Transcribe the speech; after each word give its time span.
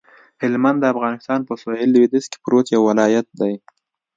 هلمند 0.41 0.77
د 0.81 0.85
افغانستان 0.93 1.39
په 1.47 1.53
سویل 1.61 1.89
لویدیځ 1.91 2.25
کې 2.31 2.37
پروت 2.43 2.65
یو 2.71 2.81
ولایت 2.89 3.27
دی 3.39 3.53